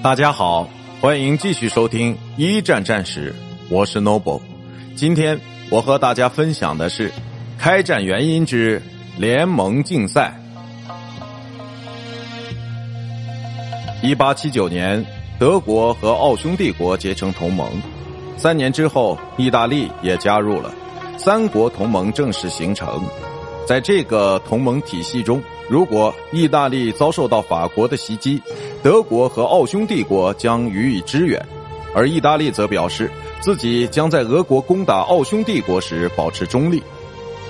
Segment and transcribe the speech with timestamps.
[0.00, 0.68] 大家好，
[1.00, 3.34] 欢迎继续收听一战战史，
[3.68, 4.40] 我是 Noble。
[4.94, 5.40] 今天
[5.70, 7.12] 我和大家分享的是
[7.58, 8.80] 开战原因之
[9.18, 10.40] 联盟竞赛。
[14.00, 15.04] 一八七九年，
[15.36, 17.68] 德国和奥匈帝国结成同盟，
[18.36, 20.72] 三年之后，意大利也加入了，
[21.18, 23.02] 三国同盟正式形成。
[23.66, 28.40] 在这个同盟体系中，如果意大利遭受到法国的袭击，
[28.82, 31.44] 德国和奥匈帝国将予以支援，
[31.94, 33.10] 而意大利则表示
[33.40, 36.82] 自己将在俄国攻打奥匈帝国时保持中立。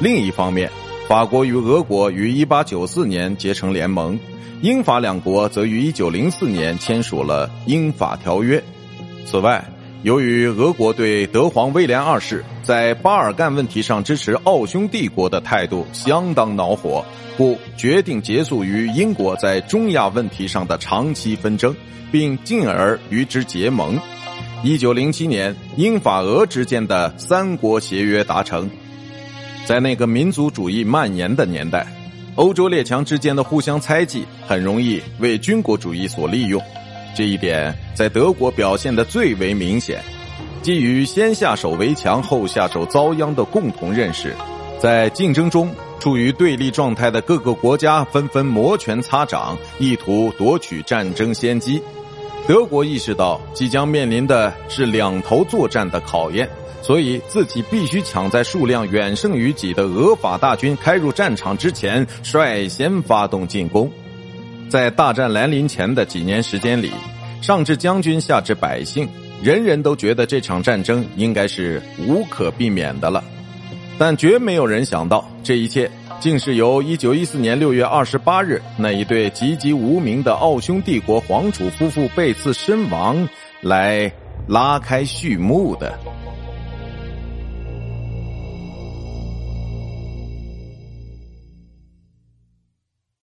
[0.00, 0.70] 另一方面，
[1.06, 4.18] 法国与俄国于1894年结成联盟，
[4.62, 8.62] 英法两国则于1904年签署了英法条约。
[9.26, 9.64] 此外，
[10.04, 17.04] 由于俄国对德皇威廉二世在巴尔干问题上支持奥匈帝国的态度相当恼火，
[17.36, 21.74] 故决定结束与英国在中亚问题上的长期纷争，
[22.12, 23.98] 并进而与之结盟。
[24.62, 28.70] 一九零七年，英法俄之间的三国协约达成。
[29.66, 31.84] 在那个民族主义蔓延的年代，
[32.36, 36.62] 欧洲列强之间的互相猜忌很容易为军国主义所利用。
[37.18, 40.00] 这一点在德国表现的最为明显。
[40.62, 44.32] 基于先下手为强后下手遭殃的共同认识，
[44.78, 51.82] 在竞争中处于对立状态的各个国家纷纷摩拳擦掌，意图夺取战争先机。
[52.46, 56.48] 德国意识到即将面临的是两头作战的考验，
[56.82, 63.90] 所以自己必须抢在数量远胜于己的俄法大军开入战场之前，率先发动进攻。
[64.68, 66.92] 在大战来临前的几年时间里，
[67.40, 69.08] 上至将军，下至百姓，
[69.42, 73.24] 人人都觉得这场战争应该是无可避免的了。
[73.98, 75.90] 但绝没有人想到，这一切
[76.20, 83.28] 竟是由1914年6月28日那一对籍籍无名的奥匈帝国皇储夫妇被刺身亡
[83.62, 84.12] 来
[84.46, 85.98] 拉开序幕的。